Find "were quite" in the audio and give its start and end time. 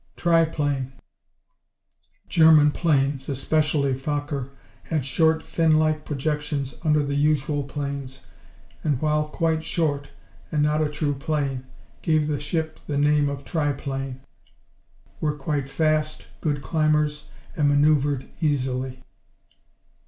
15.19-15.69